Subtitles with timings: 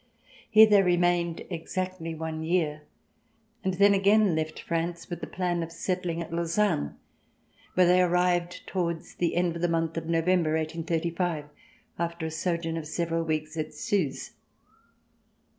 [0.49, 2.85] Here they remained exactly one year,
[3.63, 6.95] and then again left France with the plan of settling at Lucerne,
[7.75, 11.45] where they arrived towards the end of the month of No vember, 1835,
[11.99, 14.31] after a sojourn of several weeks at Suze.